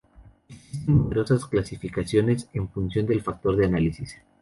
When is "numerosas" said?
0.97-1.45